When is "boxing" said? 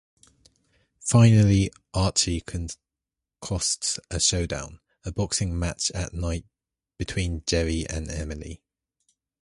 5.11-5.59